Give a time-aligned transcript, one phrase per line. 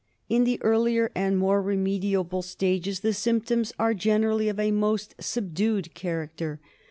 [0.29, 5.93] In the earlier and more remediable stages the symptoms are generally of a most subdued
[5.93, 6.59] character.